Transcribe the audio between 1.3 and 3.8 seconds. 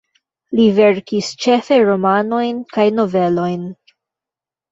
ĉefe romanojn kaj novelojn.